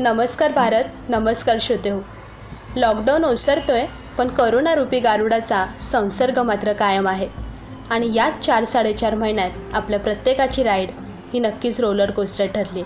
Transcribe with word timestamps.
नमस्कार 0.00 0.52
भारत 0.52 0.84
नमस्कार 1.08 1.58
श्रोते 1.60 1.90
हो 1.90 2.00
लॉकडाऊन 2.76 3.24
ओसरतोय 3.24 3.84
पण 4.18 4.28
करोनारूपी 4.28 5.00
गारुडाचा 5.00 5.64
संसर्ग 5.80 6.38
मात्र 6.38 6.72
कायम 6.72 7.08
आहे. 7.08 7.26
आणि 7.90 8.08
याच 8.14 8.38
चार 8.46 8.64
साडेचार 8.64 9.14
महिन्यात 9.14 9.74
आपल्या 9.74 9.98
प्रत्येकाची 10.00 10.62
राईड 10.62 10.90
ही 11.32 11.40
नक्कीच 11.40 11.80
रोलर 11.80 12.10
कोस्टर 12.10 12.46
ठरली. 12.46 12.82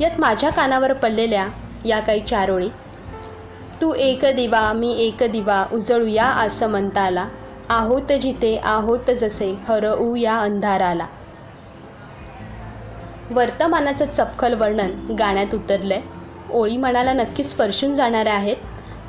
यात 0.00 0.20
माझ्या 0.20 0.50
कानावर 0.50 0.92
पडलेल्या 0.92 1.46
या 1.84 2.00
काही 2.00 2.20
चार 2.20 2.50
ओळी 2.50 2.68
तू 3.82 3.92
एक 3.94 4.24
दिवा 4.36 4.72
मी 4.72 4.92
एक 4.98 5.22
दिवा 5.32 5.64
उजळूया 5.72 6.26
असं 6.26 6.70
म्हणता 6.70 7.00
आला 7.00 7.26
आहोत 7.70 8.12
जिथे 8.12 8.56
आहोत 8.64 9.10
जसे 9.20 9.54
हरवू 9.68 10.14
या 10.14 10.36
अंधाराला. 10.36 11.06
वर्तमानाचं 13.30 14.06
चपखल 14.06 14.54
वर्णन 14.54 15.14
गाण्यात 15.18 15.54
उतरलं 15.54 15.94
आहे 15.94 16.21
ओळी 16.52 16.76
मनाला 16.76 17.12
नक्की 17.12 17.42
स्पर्शून 17.42 17.94
जाणाऱ्या 17.94 18.34
आहेत 18.34 18.56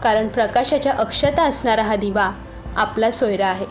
कारण 0.03 0.27
प्रकाशाच्या 0.27 0.91
अक्षता 0.93 1.43
असणारा 1.43 1.84
हा 1.84 1.95
दिवा 1.95 2.31
आपला 2.75 3.09
सोयरा 3.11 3.47
आहे. 3.47 3.65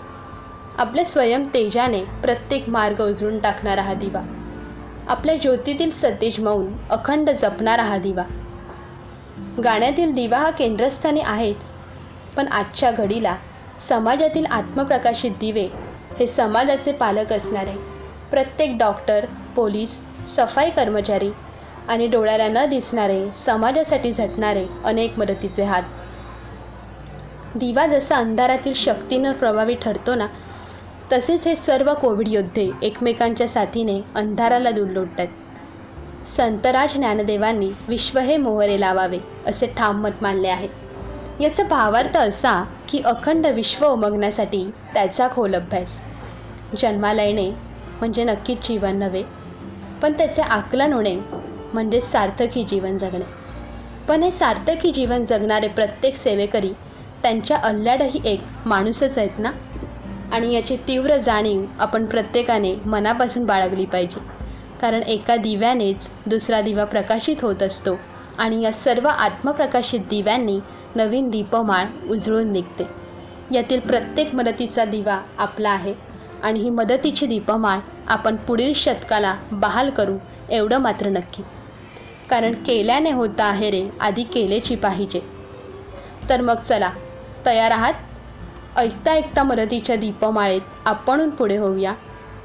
आपल्या 0.79 1.05
स्वयं 1.05 1.47
तेजाने 1.55 2.03
प्रत्येक 2.23 2.69
मार्ग 2.69 3.01
उजळून 3.01 3.39
टाकणारा 3.39 3.83
हा 3.83 3.95
दिवा. 3.95 4.21
आपल्या 5.09 5.35
ज्योतीतील 5.37 5.91
सतेज 5.91 6.39
मौन 6.41 6.73
अखंड 6.91 7.31
जपणारा 7.31 7.83
हा 7.83 7.97
दिवा. 7.99 8.23
गाण्यातील 9.65 10.13
दिवा 10.15 10.39
हा 10.39 10.51
केंद्रस्थानी 10.51 11.21
आहेच 11.21 11.71
पण 12.37 12.49
आजच्या 12.49 12.91
घडीला 12.91 13.37
समाजातील 13.81 14.47
आत्मप्रकाशित 14.47 15.31
दिवे 15.41 15.69
हे 16.19 16.27
समाजाचे 16.27 16.93
पालक 16.93 17.33
असणारे 17.33 17.77
प्रत्येक 18.31 18.77
डॉक्टर 18.79 19.25
पोलीस 19.57 20.01
सफाई 20.27 20.71
कर्मचारी 20.71 21.31
आणि 21.89 22.07
डोळ्याला 22.07 22.49
न 22.49 22.65
दिसणारे 22.65 23.25
समाजासाठी 23.37 24.13
झटणारे 24.13 24.67
अनेक 24.85 25.19
मदतीचे 25.19 25.65
हात. 25.65 25.83
दिवा 27.55 27.87
जसा 27.87 28.17
अंधारातील 28.17 28.73
शक्तीनं 28.73 29.33
प्रभावी 29.33 29.75
ठरतो 29.75 30.15
ना 30.15 30.27
तसेच 31.13 31.47
हे 31.47 31.55
सर्व 31.57 31.93
कोविड 31.95 32.29
योद्धे 32.29 32.71
एकमेकांच्या 32.83 33.49
साथीने 33.49 34.01
अंधाराला 34.15 34.71
दूर 34.71 34.89
लोटतात. 34.89 35.27
संतराज 36.27 36.95
ज्ञानदेवांनी 36.95 37.71
विश्व 37.89 38.19
हे 38.19 38.37
मोहरे 38.37 38.81
लावावे 38.81 39.19
असे 39.47 39.67
ठाम 39.67 40.01
मत 40.03 40.23
मांडले 40.23 40.49
आहे. 40.49 40.69
याचा 41.41 41.63
भावार्थ 41.63 42.17
असा 42.17 42.63
की 42.89 43.01
अखंड 43.05 43.47
विश्व 43.47 43.87
उमगण्यासाठी 43.87 44.71
त्याचा 44.95 45.29
खोल 45.29 45.55
अभ्यास. 45.55 45.99
जन्माला 46.79 47.23
येणे 47.23 47.51
म्हणजे 48.01 48.25
नक्कीच 48.25 48.67
जीवन 48.69 48.99
नव्हे 48.99 49.23
पण 50.03 50.13
त्याचे 50.13 50.43
आकलन 50.43 50.93
होणे 50.93 51.17
म्हणजे 51.75 52.01
सार्थकी 52.01 52.65
जीवन 52.65 52.97
जगणे. 52.97 53.25
पण 54.09 54.23
हे 54.23 54.31
सार्थकी 54.31 54.91
जीवन 54.91 55.23
जगणारे 55.23 55.69
प्रत्येक 55.69 56.17
सेवेकरी 56.17 56.73
त्यांच्या 57.23 57.57
अल्ल्याडही 57.57 58.21
एक 58.25 58.41
माणूसच 58.67 59.19
आहेत 59.19 59.39
ना? 59.39 59.51
आणि 60.33 60.55
याची 60.55 60.77
तीव्र 60.77 61.17
जाणीव 61.17 61.65
आपण 61.79 62.07
प्रत्येकाने 62.07 62.75
मनापासून 62.87 63.45
बाळगली 63.47 63.85
पाहिजे. 63.85 64.21
कारण 64.81 65.03
एका 65.03 65.37
दिव्यानेच 65.37 66.09
दुसरा 66.27 66.61
दिवा 66.61 66.85
प्रकाशित 66.85 67.37
होत 67.43 67.63
असतो 67.63 67.99
आणि 68.39 68.63
या 68.63 68.73
सर्व 68.73 69.09
आत्मप्रकाशित 69.09 70.01
दिव्यांनी 70.01 70.59
नवीन 70.97 71.31
दीपमाळ 71.31 71.87
उजळून 72.11 72.53
निघते. 72.53 72.87
यातील 73.51 73.81
प्रत्येक 73.81 74.35
मदतीचा 74.35 74.85
दिवा 74.85 75.21
आपला 75.39 75.71
आहे 75.71 75.95
आणि 76.43 76.61
ही 76.61 76.71
मदतीची 76.71 77.27
दीपमाळ 77.27 77.79
आपण 78.07 78.37
पुढील 78.37 78.73
शतकाला 78.77 79.35
बहाल 79.53 79.91
करू 79.91 80.17
एवढं 80.51 80.79
मात्र 80.79 81.09
नक्की. 81.09 81.43
कारण 82.31 82.53
केल्याने 82.55 83.11
होता 83.11 83.45
आहे 83.45 83.71
रे. 83.71 83.89
आधी 84.01 84.23
केलेची 84.23 84.75
पाहिजे. 84.77 85.21
तर 86.29 86.41
मग 86.41 86.55
चला. 86.55 86.91
तयार 87.47 87.71
आहात? 87.71 87.95
ऐकता 88.77 89.13
ऐकता 89.13 89.43
मदतीच्या 89.43 89.97
दीपमाळेत 89.97 90.61
आपणून 90.85 91.31
पुढे 91.31 91.57
होऊया 91.57 91.95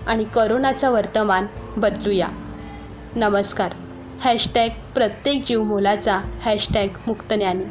आणि 0.07 0.23
करोनाचं 0.23 0.91
वर्तमान 0.91 1.45
बदलूया. 1.77 2.27
नमस्कार. 3.15 3.73
हॅशटॅग 4.21 4.69
प्रत्येक 4.93 5.43
जीव 5.45 5.63
मोलाचा 5.63 6.21
हॅशटॅग 6.41 6.87
मुक्तज्ञानी. 7.07 7.63